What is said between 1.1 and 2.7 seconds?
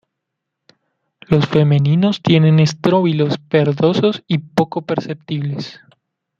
Los femeninos tienen